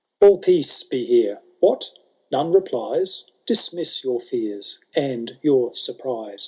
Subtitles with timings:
[0.19, 1.91] XL All peace be here— What!
[2.31, 3.25] none replies?
[3.45, 6.39] Dismiss your fears and your surprise.